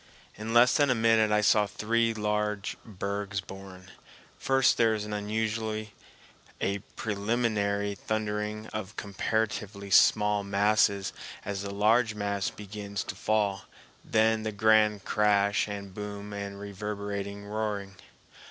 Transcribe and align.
In 0.35 0.51
less 0.51 0.75
than 0.77 0.89
a 0.89 0.95
minute 0.95 1.29
I 1.31 1.41
saw 1.41 1.67
three 1.67 2.11
large 2.11 2.75
bergs 2.83 3.39
born. 3.39 3.91
First 4.35 4.77
there 4.77 4.95
is 4.95 5.05
usually 5.05 5.93
a 6.59 6.79
preliminary 6.95 7.93
thundering 7.93 8.65
of 8.73 8.95
comparatively 8.95 9.91
small 9.91 10.43
masses 10.43 11.13
as 11.45 11.61
the 11.61 11.69
large 11.69 12.15
mass 12.15 12.49
begins 12.49 13.03
to 13.03 13.13
fall, 13.13 13.65
then 14.03 14.41
the 14.41 14.51
grand 14.51 15.05
crash 15.05 15.67
and 15.67 15.93
boom 15.93 16.33
and 16.33 16.59
reverberating 16.59 17.45
roaring. 17.45 17.93